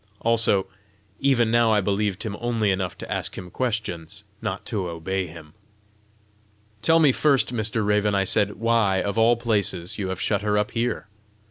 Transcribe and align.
Alas, 0.21 0.49
even 1.19 1.51
now 1.51 1.71
I 1.71 1.79
believed 1.79 2.23
him 2.23 2.35
only 2.39 2.71
enough 2.71 2.97
to 2.97 3.11
ask 3.11 3.37
him 3.37 3.51
questions, 3.51 4.23
not 4.41 4.65
to 4.65 4.89
obey 4.89 5.27
him! 5.27 5.53
"Tell 6.81 6.97
me 6.97 7.11
first, 7.11 7.53
Mr. 7.53 7.85
Raven," 7.85 8.15
I 8.15 8.23
said, 8.23 8.53
"why, 8.53 9.03
of 9.03 9.19
all 9.19 9.35
places, 9.37 9.99
you 9.99 10.07
have 10.09 10.19
shut 10.19 10.41
her 10.41 10.57
up 10.57 10.71
there! 10.71 11.07